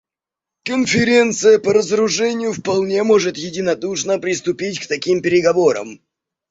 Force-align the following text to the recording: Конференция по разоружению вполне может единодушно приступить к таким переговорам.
Конференция 0.63 1.59
по 1.59 1.73
разоружению 1.73 2.53
вполне 2.53 3.03
может 3.03 3.37
единодушно 3.37 4.17
приступить 4.17 4.79
к 4.79 4.87
таким 4.87 5.21
переговорам. 5.21 6.01